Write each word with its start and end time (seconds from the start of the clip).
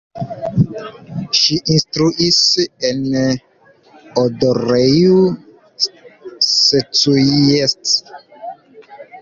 Ŝi 1.39 1.57
instruis 1.73 2.39
en 2.89 3.03
Odorheiu 4.23 5.21
Secuiesc. 6.49 8.05